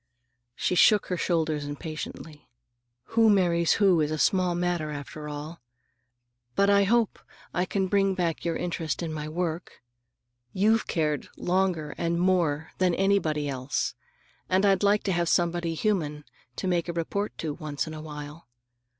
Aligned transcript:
She 0.55 0.73
shook 0.73 1.05
her 1.09 1.15
shoulders 1.15 1.63
impatiently. 1.65 2.49
"Who 3.13 3.29
marries 3.29 3.73
who 3.73 4.01
is 4.01 4.09
a 4.09 4.17
small 4.17 4.55
matter, 4.55 4.89
after 4.89 5.29
all. 5.29 5.61
But 6.55 6.71
I 6.71 6.85
hope 6.85 7.19
I 7.53 7.65
can 7.65 7.85
bring 7.85 8.15
back 8.15 8.43
your 8.43 8.55
interest 8.55 9.03
in 9.03 9.13
my 9.13 9.29
work. 9.29 9.83
You've 10.53 10.87
cared 10.87 11.29
longer 11.37 11.93
and 11.99 12.19
more 12.19 12.71
than 12.79 12.95
anybody 12.95 13.47
else, 13.47 13.93
and 14.49 14.65
I'd 14.65 14.81
like 14.81 15.03
to 15.03 15.11
have 15.11 15.29
somebody 15.29 15.75
human 15.75 16.23
to 16.55 16.67
make 16.67 16.89
a 16.89 16.93
report 16.93 17.37
to 17.37 17.53
once 17.53 17.85
in 17.85 17.93
a 17.93 18.01
while. 18.01 18.47